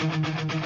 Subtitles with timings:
[0.00, 0.59] Thank you.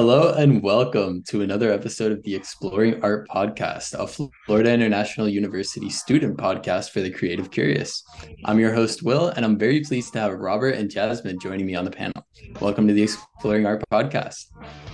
[0.00, 4.06] Hello and welcome to another episode of the Exploring Art Podcast, a
[4.46, 8.02] Florida International University student podcast for the creative curious.
[8.46, 11.74] I'm your host, Will, and I'm very pleased to have Robert and Jasmine joining me
[11.74, 12.26] on the panel.
[12.62, 14.46] Welcome to the Exploring Art Podcast.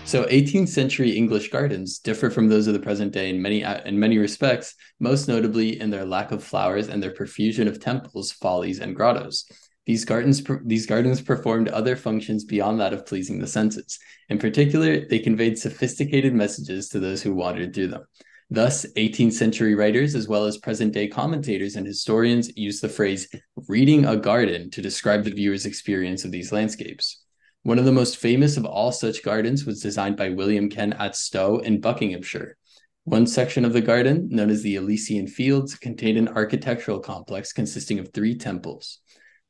[0.04, 3.82] So, 18th century English gardens differ from those of the present day in many uh,
[3.84, 8.32] in many respects, most notably in their lack of flowers and their profusion of temples,
[8.32, 9.44] follies, and grottos.
[9.86, 13.98] These gardens, these gardens performed other functions beyond that of pleasing the senses.
[14.28, 18.04] In particular, they conveyed sophisticated messages to those who wandered through them.
[18.50, 23.28] Thus, 18th century writers, as well as present day commentators and historians, use the phrase
[23.68, 27.24] reading a garden to describe the viewer's experience of these landscapes.
[27.62, 31.16] One of the most famous of all such gardens was designed by William Kent at
[31.16, 32.56] Stowe in Buckinghamshire.
[33.02, 37.98] One section of the garden, known as the Elysian Fields, contained an architectural complex consisting
[37.98, 39.00] of three temples.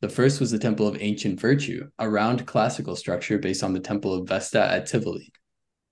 [0.06, 3.80] The first was the Temple of Ancient Virtue, a round classical structure based on the
[3.80, 5.32] Temple of Vesta at Tivoli.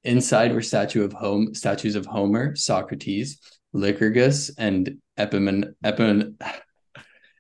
[0.04, 3.40] Inside were statue of home, statues of Homer, Socrates,
[3.72, 6.36] Lycurgus, and Epimen, Epimen,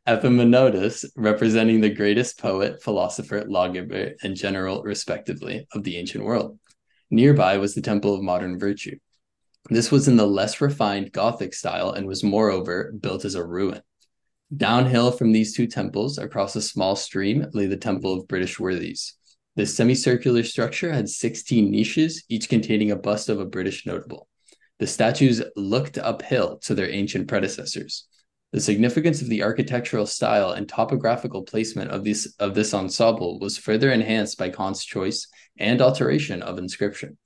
[1.16, 6.58] representing the greatest poet, philosopher, lawgiver, and general, respectively, of the ancient world.
[7.08, 8.98] Nearby was the Temple of Modern Virtue.
[9.70, 13.80] This was in the less refined Gothic style and was, moreover, built as a ruin.
[14.54, 19.14] Downhill from these two temples, across a small stream, lay the Temple of British Worthies.
[19.56, 24.28] This semicircular structure had 16 niches, each containing a bust of a British notable.
[24.78, 28.06] The statues looked uphill to their ancient predecessors.
[28.52, 33.56] The significance of the architectural style and topographical placement of this, of this ensemble was
[33.56, 35.26] further enhanced by Kent's choice
[35.58, 37.16] and alteration of inscription.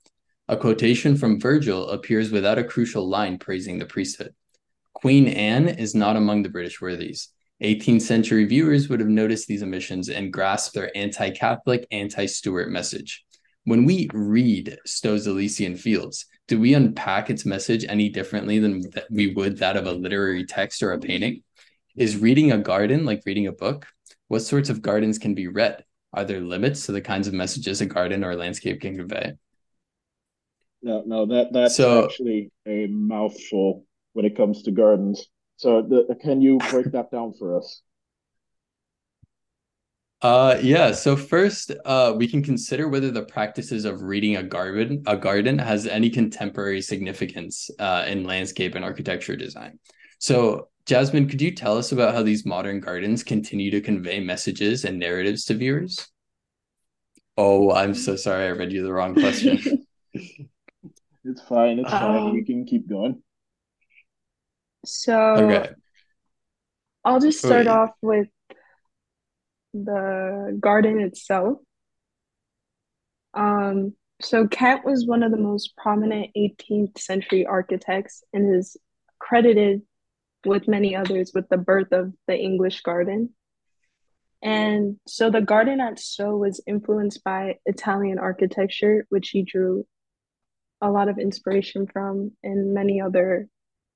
[0.47, 4.33] A quotation from Virgil appears without a crucial line praising the priesthood.
[4.93, 7.29] Queen Anne is not among the British worthies.
[7.63, 12.69] 18th century viewers would have noticed these omissions and grasped their anti Catholic, anti Stuart
[12.69, 13.25] message.
[13.65, 19.33] When we read Stowe's Elysian Fields, do we unpack its message any differently than we
[19.33, 21.43] would that of a literary text or a painting?
[21.95, 23.85] Is reading a garden like reading a book?
[24.29, 25.83] What sorts of gardens can be read?
[26.13, 29.33] Are there limits to the kinds of messages a garden or a landscape can convey?
[30.81, 33.85] No, no, that that's so, actually a mouthful
[34.19, 35.27] when it comes to gardens.
[35.55, 37.81] So the, can you break that down for us?
[40.21, 45.03] Uh yeah, so first uh we can consider whether the practices of reading a garden
[45.07, 49.79] a garden has any contemporary significance uh in landscape and architecture design.
[50.17, 54.83] So Jasmine, could you tell us about how these modern gardens continue to convey messages
[54.83, 56.09] and narratives to viewers?
[57.37, 59.85] Oh, I'm so sorry I read you the wrong question.
[60.13, 62.17] it's fine, it's fine.
[62.17, 63.23] Um, we can keep going.
[64.85, 65.69] So okay.
[67.03, 67.69] I'll just start okay.
[67.69, 68.27] off with
[69.73, 71.59] the garden itself.
[73.33, 78.75] Um, so Kent was one of the most prominent 18th century architects and is
[79.19, 79.81] credited
[80.45, 83.29] with many others with the birth of the English garden.
[84.41, 89.85] And so the garden at Stowe was influenced by Italian architecture, which he drew
[90.81, 93.47] a lot of inspiration from and many other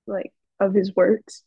[0.06, 1.44] like of his works.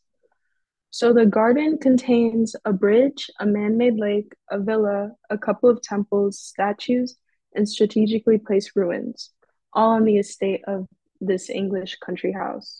[0.89, 5.81] So the garden contains a bridge, a man made lake, a villa, a couple of
[5.81, 7.15] temples, statues,
[7.53, 9.31] and strategically placed ruins,
[9.73, 10.87] all on the estate of
[11.19, 12.79] this English country house.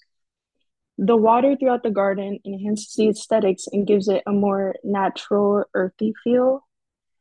[0.97, 6.13] The water throughout the garden enhances the aesthetics and gives it a more natural, earthy
[6.23, 6.65] feel.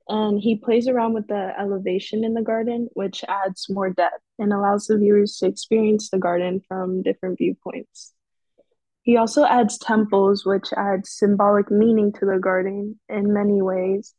[0.08, 4.52] And he plays around with the elevation in the garden, which adds more depth and
[4.52, 8.14] allows the viewers to experience the garden from different viewpoints.
[9.06, 14.14] He also adds temples, which adds symbolic meaning to the garden in many ways.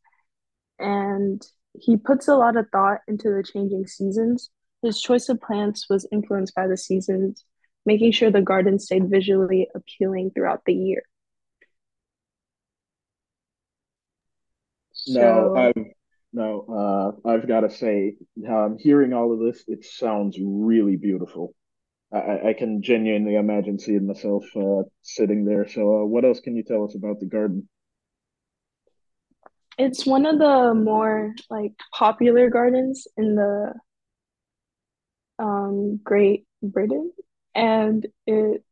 [0.80, 1.46] And
[1.78, 4.50] he puts a lot of thought into the changing seasons.
[4.82, 7.44] His choice of plants was influenced by the seasons,
[7.86, 11.04] making sure the garden stayed visually appealing throughout the year.
[14.94, 15.86] So, no, I've
[16.32, 18.16] no, uh, I've got to say,
[18.48, 21.56] um, hearing all of this, it sounds really beautiful.
[22.12, 25.68] I, I can genuinely imagine seeing myself uh, sitting there.
[25.68, 27.68] So, uh, what else can you tell us about the garden?
[29.78, 33.74] It's one of the more like popular gardens in the
[35.38, 37.12] um, Great Britain,
[37.54, 38.64] and it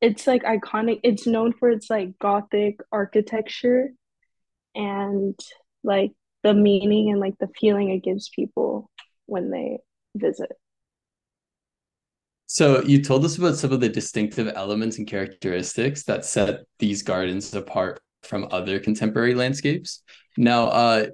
[0.00, 1.00] it's like iconic.
[1.02, 3.92] It's known for its like Gothic architecture
[4.74, 5.38] and
[5.84, 6.12] like
[6.42, 8.90] the meaning and like the feeling it gives people
[9.26, 9.78] when they
[10.14, 10.52] visit.
[12.50, 17.02] So you told us about some of the distinctive elements and characteristics that set these
[17.02, 20.02] gardens apart from other contemporary landscapes.
[20.38, 21.06] Now, uh,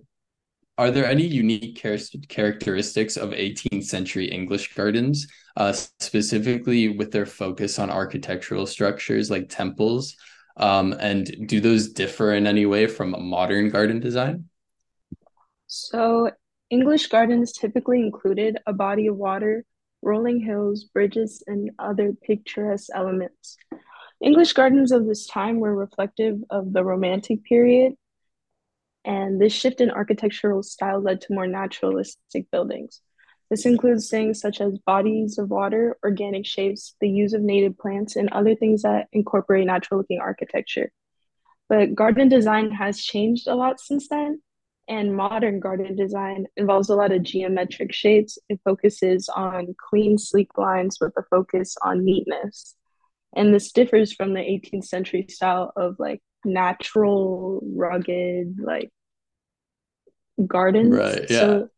[0.78, 1.98] are there any unique char-
[2.28, 5.26] characteristics of 18th century English gardens,
[5.56, 10.16] uh, specifically with their focus on architectural structures like temples?
[10.56, 14.44] Um, and do those differ in any way from modern garden design?
[15.66, 16.30] So,
[16.70, 19.64] English gardens typically included a body of water,
[20.04, 23.56] rolling hills, bridges, and other picturesque elements.
[24.20, 27.94] English gardens of this time were reflective of the Romantic period
[29.04, 33.00] and this shift in architectural style led to more naturalistic buildings.
[33.50, 38.16] This includes things such as bodies of water, organic shapes, the use of native plants,
[38.16, 40.90] and other things that incorporate natural looking architecture.
[41.68, 44.40] But garden design has changed a lot since then,
[44.88, 48.38] and modern garden design involves a lot of geometric shapes.
[48.48, 52.76] It focuses on clean, sleek lines with a focus on neatness.
[53.34, 58.90] And this differs from the 18th century style of like natural, rugged, like
[60.46, 60.94] gardens.
[60.94, 61.30] Right.
[61.30, 61.40] Yeah.
[61.40, 61.69] So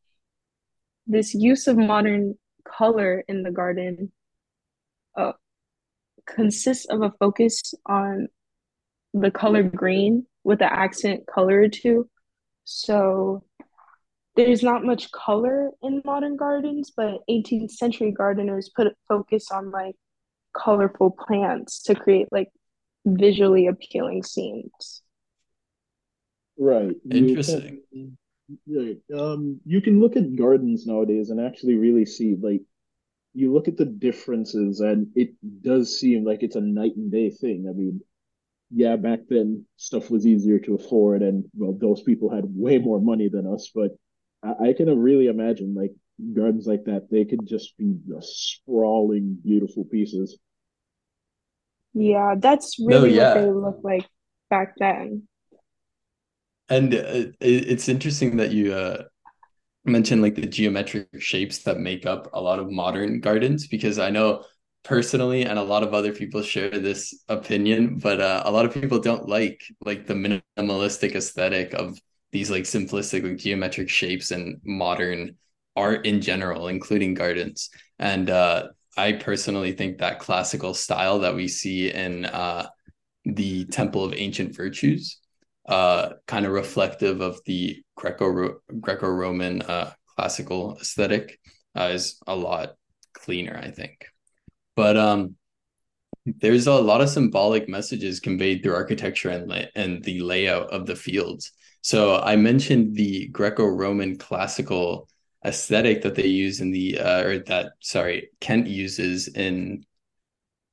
[1.06, 2.34] this use of modern
[2.66, 4.12] color in the garden
[5.16, 5.32] uh,
[6.26, 8.28] consists of a focus on
[9.14, 12.08] the color green with an accent color or two.
[12.66, 13.44] So
[14.34, 19.70] there's not much color in modern gardens, but 18th century gardeners put a focus on
[19.70, 19.94] like
[20.54, 22.48] colorful plants to create like
[23.06, 25.02] visually appealing scenes.
[26.58, 26.96] Right.
[27.10, 27.82] Interesting.
[27.92, 28.18] Can,
[28.66, 28.98] right.
[29.16, 32.62] Um, you can look at gardens nowadays and actually really see like
[33.32, 37.30] you look at the differences and it does seem like it's a night and day
[37.30, 37.66] thing.
[37.68, 38.00] I mean,
[38.70, 43.00] yeah, back then stuff was easier to afford and well those people had way more
[43.00, 43.92] money than us, but
[44.42, 45.92] I, I can really imagine like
[46.34, 50.38] gardens like that, they could just be sprawling, beautiful pieces.
[51.94, 54.06] Yeah, that's No, really what they look like
[54.50, 55.26] back then.
[56.68, 59.04] And uh, it's interesting that you uh,
[59.84, 64.10] mentioned like the geometric shapes that make up a lot of modern gardens because I
[64.10, 64.44] know
[64.86, 68.72] personally and a lot of other people share this opinion, but uh, a lot of
[68.72, 71.98] people don't like like the minimalistic aesthetic of
[72.32, 75.36] these like simplistic like geometric shapes and modern
[75.74, 77.70] art in general, including gardens.
[77.98, 82.68] And uh, I personally think that classical style that we see in uh,
[83.24, 85.18] the Temple of Ancient Virtues
[85.68, 91.40] uh, kind of reflective of the Greco Greco Roman uh, classical aesthetic
[91.74, 92.76] uh, is a lot
[93.14, 94.06] cleaner, I think.
[94.76, 95.36] But um,
[96.26, 100.86] there's a lot of symbolic messages conveyed through architecture and la- and the layout of
[100.86, 101.52] the fields.
[101.82, 105.08] So I mentioned the Greco-Roman classical
[105.44, 109.84] aesthetic that they use in the uh, or that sorry Kent uses in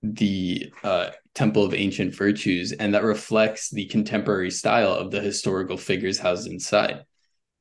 [0.02, 5.78] the uh, Temple of Ancient Virtues, and that reflects the contemporary style of the historical
[5.78, 7.06] figures housed inside.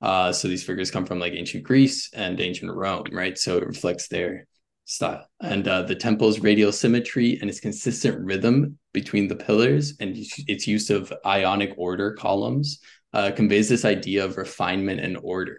[0.01, 3.39] Uh, so these figures come from like ancient Greece and ancient Rome, right?
[3.39, 4.47] So it reflects their
[4.85, 5.27] style.
[5.41, 10.67] And uh, the temple's radial symmetry and its consistent rhythm between the pillars and its
[10.67, 12.81] use of ionic order columns
[13.13, 15.59] uh, conveys this idea of refinement and order.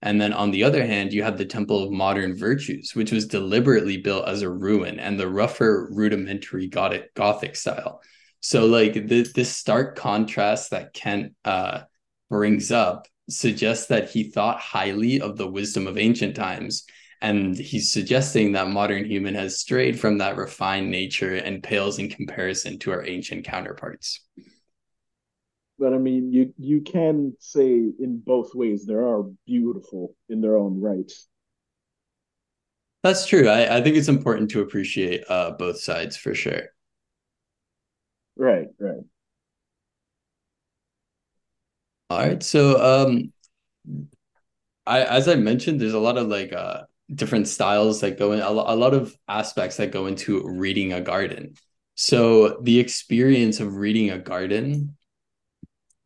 [0.00, 3.26] And then on the other hand, you have the Temple of Modern Virtues, which was
[3.26, 8.00] deliberately built as a ruin and the rougher, rudimentary Gothic, Gothic style.
[8.40, 11.80] So, like the, this stark contrast that Kent uh,
[12.30, 16.84] brings up suggests that he thought highly of the wisdom of ancient times.
[17.20, 22.08] And he's suggesting that modern human has strayed from that refined nature and pales in
[22.08, 24.20] comparison to our ancient counterparts.
[25.78, 30.56] But I mean, you you can say in both ways they are beautiful in their
[30.56, 31.10] own right.
[33.02, 33.48] That's true.
[33.48, 36.62] I, I think it's important to appreciate uh, both sides for sure.
[38.36, 39.04] Right, right.
[42.10, 42.42] All right.
[42.42, 43.32] So, um,
[44.86, 46.82] I as I mentioned, there's a lot of like uh
[47.14, 51.54] different styles that go in a, lot of aspects that go into reading a garden.
[51.94, 54.96] So the experience of reading a garden,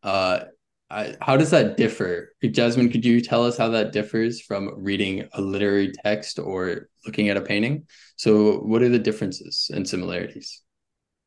[0.01, 0.45] uh,
[0.89, 2.33] I, how does that differ?
[2.43, 7.29] Jasmine, could you tell us how that differs from reading a literary text or looking
[7.29, 7.87] at a painting?
[8.15, 10.61] So what are the differences and similarities?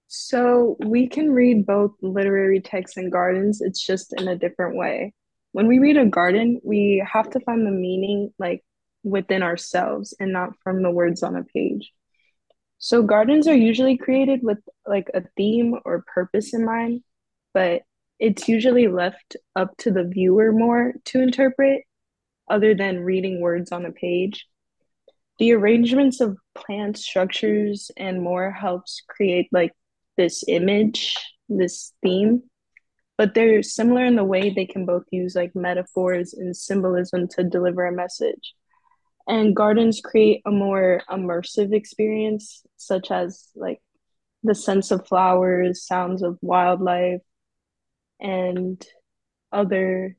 [0.09, 5.13] So we can read both literary texts and gardens, it's just in a different way.
[5.53, 8.63] When we read a garden, we have to find the meaning like
[9.07, 11.93] within ourselves and not from the words on a page.
[12.79, 17.03] So gardens are usually created with like a theme or purpose in mind,
[17.55, 17.83] but
[18.19, 21.85] it's usually left up to the viewer more to interpret
[22.49, 24.47] other than reading words on a page.
[25.39, 29.73] the arrangements of plant structures and more helps create like
[30.17, 31.15] this image,
[31.49, 32.43] this theme.
[33.19, 37.45] But they're similar in the way they can both use like metaphors and symbolism to
[37.45, 38.55] deliver a message.
[39.29, 43.81] And gardens create a more immersive experience, such as like
[44.43, 47.23] the sense of flowers, sounds of wildlife,
[48.21, 48.85] and
[49.53, 50.17] other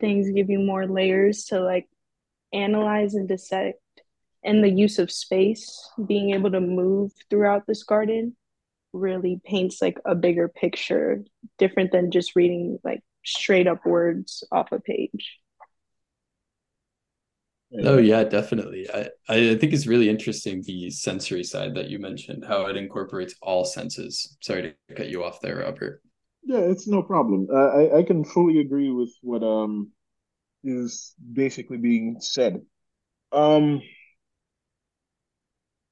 [0.00, 1.88] things give you more layers to like
[2.52, 3.80] analyze and dissect
[4.44, 8.36] and the use of space being able to move throughout this garden
[8.92, 11.22] really paints like a bigger picture
[11.58, 15.38] different than just reading like straight up words off a page
[17.84, 18.24] oh yeah.
[18.24, 18.88] definitely.
[18.92, 23.34] I, I think it's really interesting the sensory side that you mentioned how it incorporates
[23.42, 24.36] all senses.
[24.40, 26.02] Sorry to cut you off there robert.
[26.44, 27.48] Yeah it's no problem.
[27.54, 29.90] I, I can fully agree with what um
[30.64, 32.62] is basically being said.
[33.32, 33.82] Um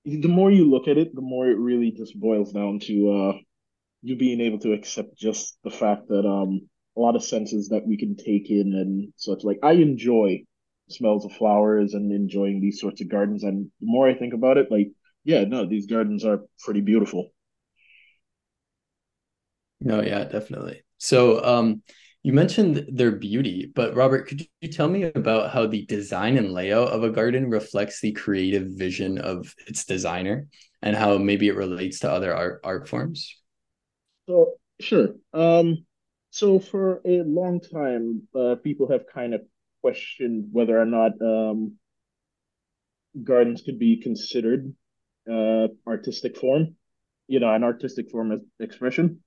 [0.06, 3.38] the more you look at it, the more it really just boils down to uh,
[4.02, 7.85] you being able to accept just the fact that um, a lot of senses that
[7.85, 9.42] we can take in and such.
[9.42, 10.45] Like I enjoy
[10.88, 13.43] smells of flowers and enjoying these sorts of gardens.
[13.45, 14.90] And the more I think about it, like
[15.25, 17.33] yeah, no, these gardens are pretty beautiful.
[19.81, 20.83] No, yeah, definitely.
[20.99, 21.83] So, um,
[22.23, 26.52] you mentioned their beauty, but Robert, could you tell me about how the design and
[26.52, 30.49] layout of a garden reflects the creative vision of its designer
[30.83, 33.37] and how maybe it relates to other art art forms?
[34.28, 35.14] So, sure.
[35.33, 35.87] Um,
[36.31, 39.43] so for a long time, uh, people have kind of
[39.87, 41.76] questioned whether or not um,
[43.23, 44.75] gardens could be considered
[45.31, 46.76] uh, artistic form,
[47.28, 49.21] you know, an artistic form of expression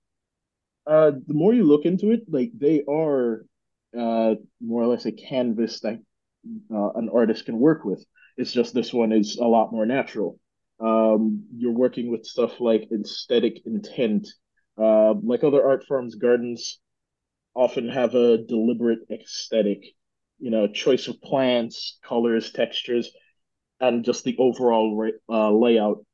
[0.90, 3.46] uh, the more you look into it, like they are
[3.98, 6.00] uh, more or less a canvas that
[6.74, 8.04] uh, an artist can work with.
[8.38, 10.40] It's just this one is a lot more natural.
[10.80, 14.28] Um, you're working with stuff like aesthetic intent.
[14.82, 16.80] Uh, like other art forms, gardens
[17.54, 19.84] often have a deliberate aesthetic,
[20.40, 23.12] you know, choice of plants, colors, textures,
[23.80, 26.06] and just the overall uh, layout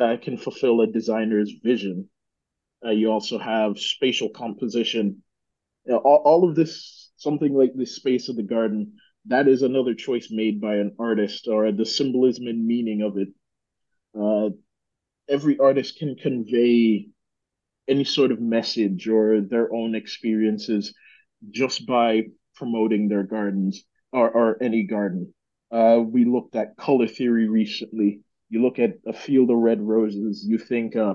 [0.00, 2.08] uh, can fulfill a designer's vision.
[2.84, 5.22] Uh, you also have spatial composition.
[5.84, 8.94] You know, all, all of this, something like the space of the garden,
[9.26, 13.28] that is another choice made by an artist or the symbolism and meaning of it.
[14.18, 14.50] Uh,
[15.28, 17.08] every artist can convey
[17.86, 20.94] any sort of message or their own experiences
[21.50, 22.22] just by
[22.58, 25.32] promoting their gardens or, or any garden.
[25.70, 28.20] Uh, we looked at color theory recently.
[28.48, 31.14] You look at a field of red roses, you think uh,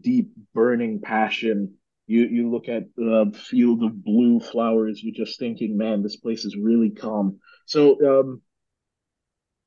[0.00, 1.74] deep burning passion.
[2.06, 6.44] You you look at the field of blue flowers, you're just thinking, man, this place
[6.44, 7.38] is really calm.
[7.66, 8.42] So um,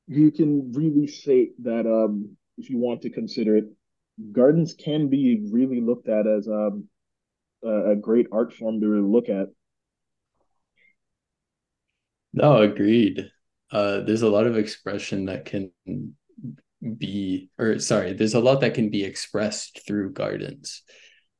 [0.06, 3.64] you can really say that um, if you want to consider it,
[4.32, 6.88] gardens can be really looked at as um,
[7.64, 9.48] a, a great art form to really look at.
[12.36, 13.30] No, agreed.
[13.72, 15.72] Uh, there's a lot of expression that can
[16.98, 20.82] be or sorry there's a lot that can be expressed through gardens.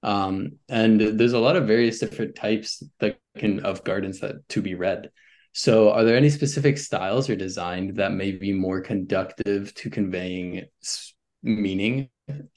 [0.03, 4.63] Um and there's a lot of various different types that can of gardens that to
[4.63, 5.11] be read.
[5.53, 10.65] So are there any specific styles or design that may be more conductive to conveying
[11.43, 12.09] meaning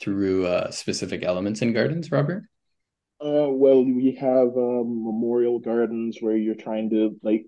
[0.02, 2.44] through uh, specific elements in gardens robert?
[3.24, 7.46] Uh well we have um, memorial gardens where you're trying to like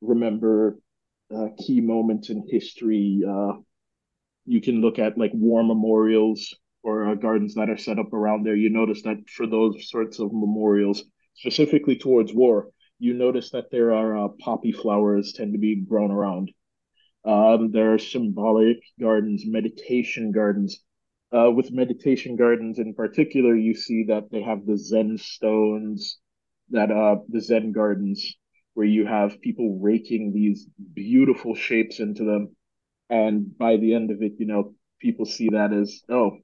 [0.00, 0.78] remember
[1.34, 3.52] uh, key moments in history uh
[4.46, 8.44] you can look at like war memorials or uh, gardens that are set up around
[8.44, 8.56] there.
[8.56, 13.92] You notice that for those sorts of memorials, specifically towards war, you notice that there
[13.92, 16.50] are uh, poppy flowers tend to be grown around.
[17.24, 20.82] Um, there are symbolic gardens, meditation gardens.
[21.30, 26.18] Uh, with meditation gardens in particular, you see that they have the Zen stones,
[26.70, 28.34] that uh, the Zen gardens,
[28.78, 32.54] where you have people raking these beautiful shapes into them
[33.10, 36.38] and by the end of it, you know, people see that as, oh,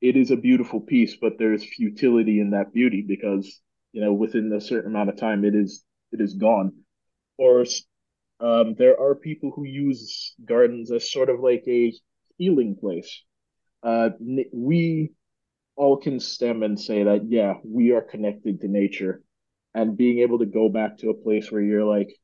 [0.00, 3.60] it is a beautiful piece, but there's futility in that beauty because,
[3.92, 6.72] you know, within a certain amount of time, it is it is gone.
[7.38, 7.64] Or
[8.38, 11.92] um, there are people who use gardens as sort of like a
[12.36, 13.22] healing place.
[13.82, 14.10] Uh,
[14.52, 15.10] we
[15.76, 19.23] all can stem and say that, yeah, we are connected to nature.
[19.74, 22.14] And being able to go back to a place where you're like,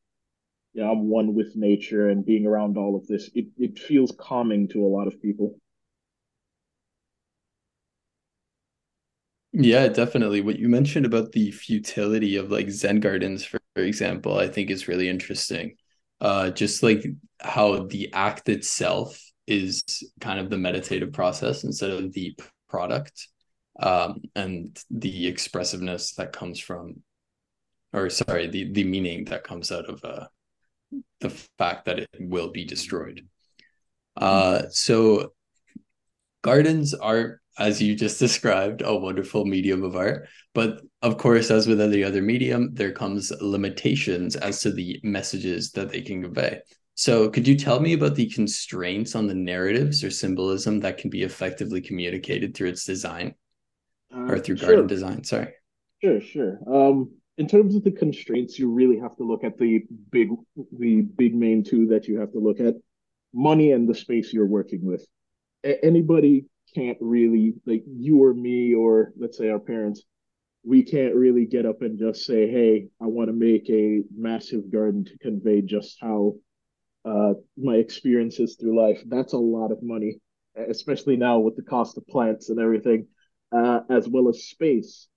[0.83, 4.69] know, I'm one with nature and being around all of this, it, it feels calming
[4.69, 5.57] to a lot of people.
[9.53, 10.43] Yeah, definitely.
[10.43, 14.71] What you mentioned about the futility of like Zen gardens, for, for example, I think
[14.71, 15.77] is really interesting.
[16.21, 17.05] Uh, just like
[17.41, 19.83] how the act itself is
[20.21, 22.37] kind of the meditative process instead of the
[22.69, 23.29] product
[23.81, 27.03] um, and the expressiveness that comes from
[27.93, 30.27] or sorry the the meaning that comes out of uh,
[31.21, 33.27] the fact that it will be destroyed
[34.17, 35.33] uh, so
[36.43, 41.67] gardens are as you just described a wonderful medium of art but of course as
[41.67, 46.61] with any other medium there comes limitations as to the messages that they can convey
[47.01, 51.09] so, could you tell me about the constraints on the narratives or symbolism that can
[51.09, 53.37] be effectively communicated through its design
[54.15, 55.25] uh, or through garden design?
[55.25, 55.55] Sorry.
[56.05, 56.59] Sure, sure.
[56.71, 60.29] Um, in terms of the constraints, you really have to look at the big,
[60.79, 62.75] the big main two that you have to look at:
[63.33, 65.07] money and the space you're working with.
[65.65, 66.45] A- anybody
[66.75, 70.03] can't really, like you or me, or let's say our parents,
[70.65, 74.71] we can't really get up and just say, "Hey, I want to make a massive
[74.71, 76.35] garden to convey just how."
[77.05, 79.03] uh, my experiences through life.
[79.07, 80.21] That's a lot of money,
[80.69, 83.07] especially now with the cost of plants and everything,
[83.53, 85.09] uh, as well as space.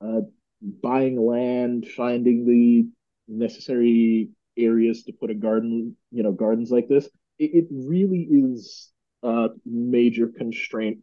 [0.00, 0.22] Uh,
[0.60, 2.88] buying land, finding the
[3.28, 7.06] necessary areas to put a garden, you know, gardens like this.
[7.38, 8.90] It, it really is
[9.22, 10.98] a major constraint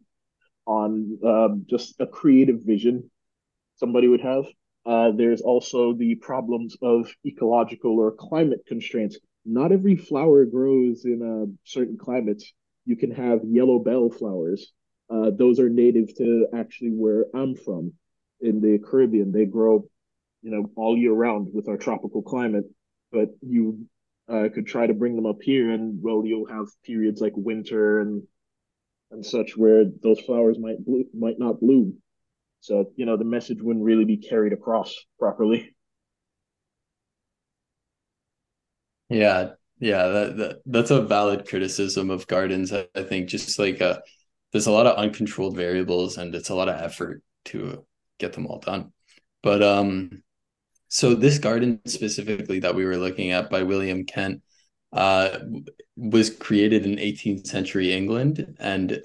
[0.66, 3.10] on um, just a creative vision
[3.76, 4.44] somebody would have.
[4.86, 11.20] Uh, there's also the problems of ecological or climate constraints not every flower grows in
[11.22, 12.52] a certain climates.
[12.86, 14.72] You can have yellow bell flowers.
[15.10, 17.92] Uh, those are native to actually where I'm from
[18.44, 19.32] in the Caribbean.
[19.32, 19.88] They grow,
[20.42, 22.64] you know, all year round with our tropical climate.
[23.10, 23.86] But you
[24.28, 28.00] uh, could try to bring them up here, and well, you'll have periods like winter
[28.00, 28.22] and
[29.10, 30.78] and such where those flowers might
[31.14, 31.98] might not bloom.
[32.60, 35.74] So you know, the message wouldn't really be carried across properly.
[39.08, 42.72] Yeah, yeah, that, that that's a valid criticism of gardens.
[42.72, 44.00] I, I think just like uh
[44.52, 47.84] there's a lot of uncontrolled variables and it's a lot of effort to
[48.18, 48.92] get them all done.
[49.42, 50.22] But um
[50.88, 54.42] so this garden specifically that we were looking at by William Kent
[54.92, 55.38] uh
[55.96, 59.02] was created in 18th century England and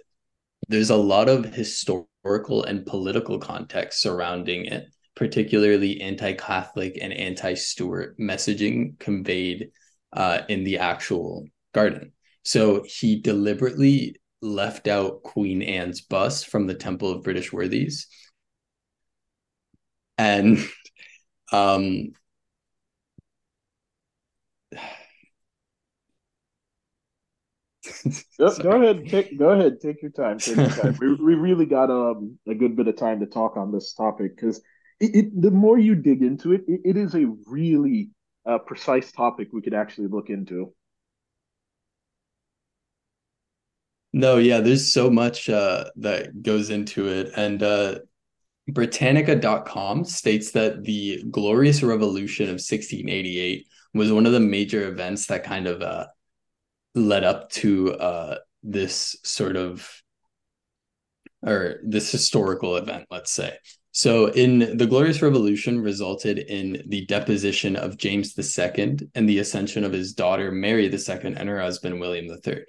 [0.69, 8.97] there's a lot of historical and political context surrounding it, particularly anti-Catholic and anti-Stuart messaging
[8.99, 9.71] conveyed
[10.13, 12.12] uh, in the actual garden.
[12.43, 18.07] So he deliberately left out Queen Anne's bust from the Temple of British Worthies.
[20.19, 20.60] And
[21.53, 22.12] um
[28.38, 30.38] go, go, ahead, take go ahead, take your time.
[30.38, 30.97] Take your time.
[31.01, 34.36] we, we really got um, a good bit of time to talk on this topic
[34.36, 34.58] because
[34.99, 38.10] it, it, the more you dig into it, it, it is a really
[38.45, 40.73] a precise topic we could actually look into.
[44.12, 47.32] No, yeah, there's so much uh, that goes into it.
[47.38, 47.99] And uh,
[48.73, 55.43] Britannica.com states that the Glorious Revolution of 1688 was one of the major events that
[55.43, 56.08] kind of uh,
[56.95, 59.89] led up to uh, this sort of,
[61.41, 63.58] or this historical event, let's say.
[63.91, 69.84] So, in the Glorious Revolution resulted in the deposition of James II and the ascension
[69.84, 72.65] of his daughter Mary II and her husband William III.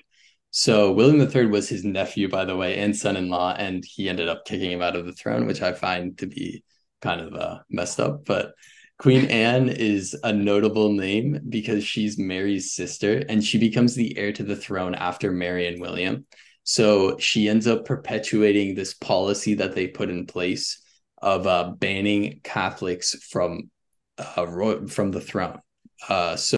[0.53, 4.45] So, William III was his nephew, by the way, and son-in-law, and he ended up
[4.45, 6.65] kicking him out of the throne, which I find to be
[7.01, 8.25] kind of uh, messed up.
[8.25, 8.55] But
[8.99, 14.33] Queen Anne is a notable name because she's Mary's sister, and she becomes the heir
[14.33, 16.27] to the throne after Mary and William.
[16.65, 20.83] So she ends up perpetuating this policy that they put in place
[21.23, 23.71] of uh, banning Catholics from
[24.19, 24.47] uh,
[24.87, 25.61] from the throne.
[26.09, 26.57] Uh, so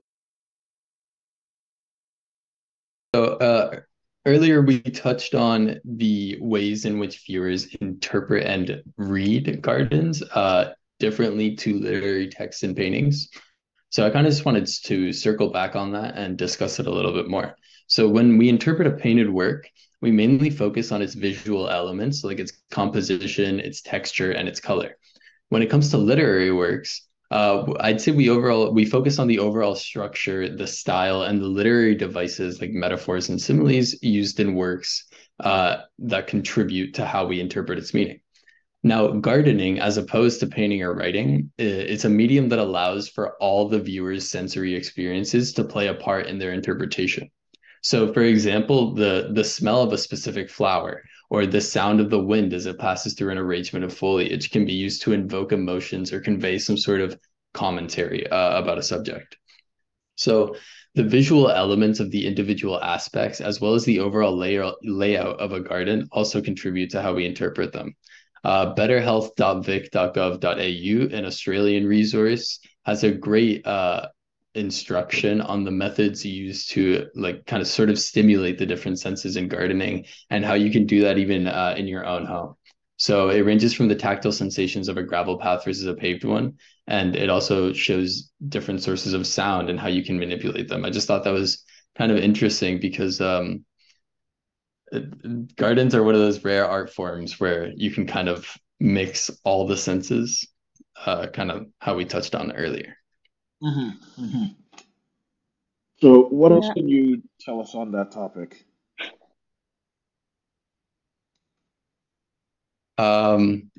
[3.14, 3.80] uh,
[4.26, 11.56] earlier we touched on the ways in which viewers interpret and read gardens uh, differently
[11.56, 13.28] to literary texts and paintings.
[13.90, 16.90] So I kind of just wanted to circle back on that and discuss it a
[16.90, 17.56] little bit more.
[17.88, 19.68] So when we interpret a painted work,
[20.00, 24.96] we mainly focus on its visual elements, like its composition, its texture, and its color.
[25.50, 29.38] When it comes to literary works, uh, I'd say we overall we focus on the
[29.38, 35.04] overall structure, the style, and the literary devices like metaphors and similes used in works
[35.40, 38.20] uh, that contribute to how we interpret its meaning.
[38.84, 43.68] Now, gardening, as opposed to painting or writing, it's a medium that allows for all
[43.68, 47.30] the viewer's sensory experiences to play a part in their interpretation.
[47.82, 52.22] So, for example, the the smell of a specific flower or the sound of the
[52.22, 56.12] wind as it passes through an arrangement of foliage can be used to invoke emotions
[56.12, 57.18] or convey some sort of
[57.54, 59.38] commentary uh, about a subject.
[60.14, 60.56] So
[60.94, 65.52] the visual elements of the individual aspects, as well as the overall layout, layout of
[65.52, 67.96] a garden, also contribute to how we interpret them.
[68.44, 74.06] Uh, betterhealth.vic.gov.au, an Australian resource, has a great uh,
[74.54, 79.36] instruction on the methods used to like kind of sort of stimulate the different senses
[79.36, 82.54] in gardening and how you can do that even uh, in your own home.
[82.96, 86.54] So it ranges from the tactile sensations of a gravel path versus a paved one.
[86.86, 90.84] And it also shows different sources of sound and how you can manipulate them.
[90.84, 91.64] I just thought that was
[91.96, 93.64] kind of interesting because um,
[95.56, 98.46] gardens are one of those rare art forms where you can kind of
[98.78, 100.46] mix all the senses,
[101.06, 102.96] uh, kind of how we touched on earlier.
[103.62, 104.44] Mm-hmm, mm-hmm.
[106.00, 108.64] So, what else can you tell us on that topic?
[112.98, 113.70] Um,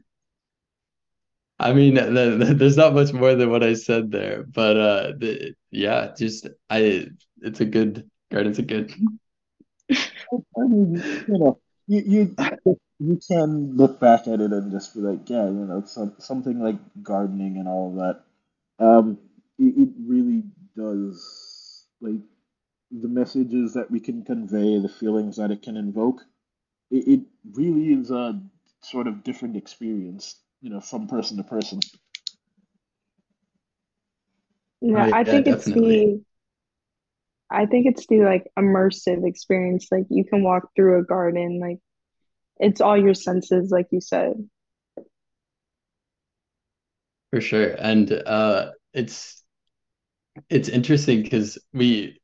[1.59, 5.13] I mean, the, the, there's not much more than what I said there, but uh,
[5.17, 7.07] the, yeah, just I,
[7.41, 8.93] it's a good garden's a good.
[9.91, 10.95] I mean,
[11.27, 12.35] you know, you you
[12.99, 16.59] you can look back at it and just be like, yeah, you know, some, something
[16.59, 18.85] like gardening and all of that.
[18.85, 19.17] Um,
[19.59, 20.43] it, it really
[20.75, 22.21] does like
[22.91, 26.21] the messages that we can convey, the feelings that it can invoke.
[26.91, 27.21] It, it
[27.53, 28.41] really is a
[28.81, 31.79] sort of different experience, you know, from person to person.
[34.81, 36.23] Yeah, I think it's the
[37.51, 39.87] I think it's the like immersive experience.
[39.91, 41.79] Like you can walk through a garden, like
[42.59, 44.33] it's all your senses, like you said.
[47.31, 47.75] For sure.
[47.79, 49.42] And uh it's
[50.49, 52.19] it's interesting because we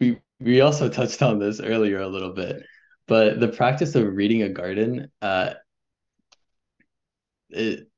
[0.00, 2.62] we we also touched on this earlier a little bit,
[3.06, 5.54] but the practice of reading a garden uh
[7.50, 7.88] it,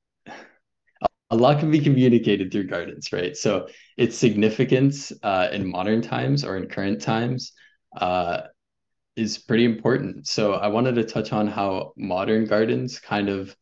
[1.30, 3.36] a lot can be communicated through gardens, right?
[3.36, 7.52] So its significance uh, in modern times or in current times
[7.96, 8.42] uh,
[9.16, 10.28] is pretty important.
[10.28, 13.56] So I wanted to touch on how modern gardens kind of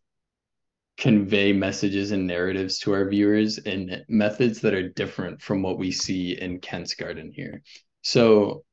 [0.97, 5.91] convey messages and narratives to our viewers in methods that are different from what we
[5.91, 7.63] see in Kent's garden here.
[8.03, 8.65] So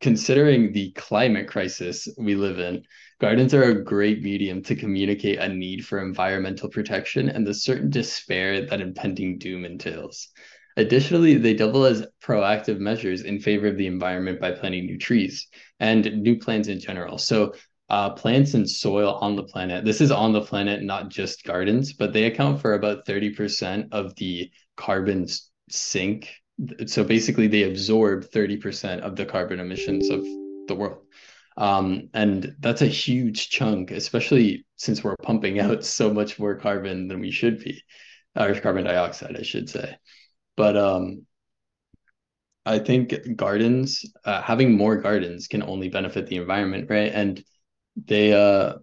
[0.00, 2.84] considering the climate crisis we live in,
[3.20, 7.88] Gardens are a great medium to communicate a need for environmental protection and the certain
[7.88, 10.28] despair that impending doom entails.
[10.76, 15.46] Additionally, they double as proactive measures in favor of the environment by planting new trees
[15.78, 17.16] and new plants in general.
[17.16, 17.54] So,
[17.90, 21.92] uh, plants and soil on the planet, this is on the planet, not just gardens,
[21.92, 25.26] but they account for about 30% of the carbon
[25.70, 26.30] sink.
[26.86, 30.22] So, basically, they absorb 30% of the carbon emissions of
[30.66, 31.04] the world.
[31.56, 37.08] Um, and that's a huge chunk, especially since we're pumping out so much more carbon
[37.08, 37.82] than we should be,
[38.36, 39.96] or carbon dioxide, I should say.
[40.56, 41.26] But um,
[42.66, 47.12] I think gardens, uh, having more gardens can only benefit the environment, right?
[47.12, 47.42] And
[47.96, 48.74] they uh,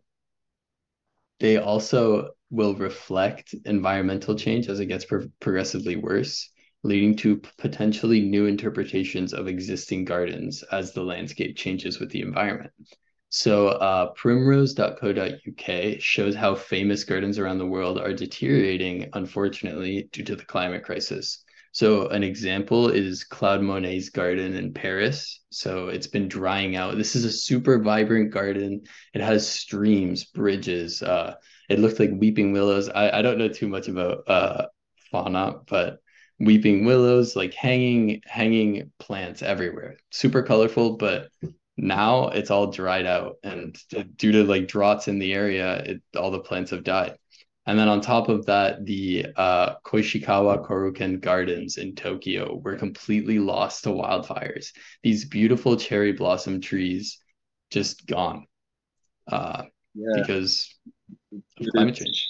[1.40, 6.50] they also will reflect environmental change as it gets pro- progressively worse
[6.84, 12.72] leading to potentially new interpretations of existing gardens as the landscape changes with the environment.
[13.30, 20.36] So, uh, primrose.co.uk shows how famous gardens around the world are deteriorating, unfortunately, due to
[20.36, 21.44] the climate crisis.
[21.74, 25.42] So, an example is Claude Monet's garden in Paris.
[25.52, 26.98] So, it's been drying out.
[26.98, 28.84] This is a super vibrant garden.
[29.14, 31.02] It has streams, bridges.
[31.02, 31.36] Uh,
[31.70, 32.90] it looked like weeping willows.
[32.90, 34.66] I, I don't know too much about uh,
[35.12, 36.00] fauna, but
[36.40, 39.98] weeping willows, like hanging hanging plants everywhere.
[40.10, 41.30] Super colorful, but
[41.78, 43.78] now it's all dried out and
[44.18, 47.18] due to like droughts in the area, it, all the plants have died.
[47.66, 53.38] And then on top of that, the uh, Koishikawa Korakuen Gardens in Tokyo were completely
[53.38, 54.72] lost to wildfires.
[55.04, 57.20] These beautiful cherry blossom trees
[57.70, 58.48] just gone
[59.32, 60.22] uh, yeah.
[60.22, 60.74] because
[61.32, 62.28] of climate change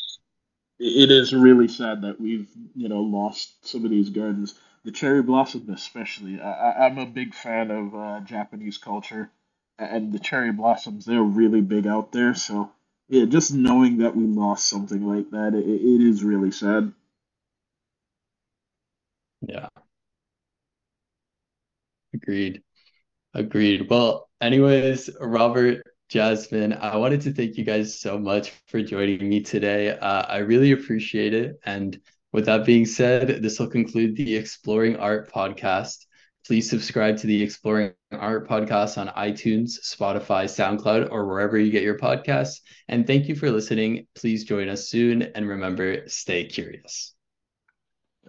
[0.82, 4.56] it is really sad that we've you know lost some of these gardens.
[4.84, 6.42] The cherry blossom, especially.
[6.42, 9.30] I, I'm a big fan of uh, Japanese culture,
[9.78, 12.34] and the cherry blossoms they're really big out there.
[12.34, 12.72] So
[13.12, 16.94] yeah, just knowing that we lost something like that, it, it is really sad.
[19.42, 19.68] Yeah.
[22.14, 22.62] Agreed.
[23.34, 23.90] Agreed.
[23.90, 29.42] Well, anyways, Robert, Jasmine, I wanted to thank you guys so much for joining me
[29.42, 29.92] today.
[29.98, 31.60] Uh, I really appreciate it.
[31.66, 32.00] And
[32.34, 36.06] with that being said, this will conclude the Exploring Art podcast.
[36.46, 41.84] Please subscribe to the Exploring Art podcast on iTunes, Spotify, SoundCloud, or wherever you get
[41.84, 42.62] your podcasts.
[42.88, 44.08] And thank you for listening.
[44.16, 45.22] Please join us soon.
[45.22, 47.14] And remember, stay curious.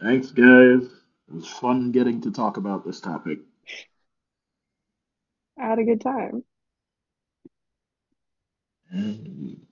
[0.00, 0.82] Thanks, guys.
[0.82, 3.38] It was fun getting to talk about this topic.
[5.58, 6.44] I had a good time.
[8.90, 9.66] And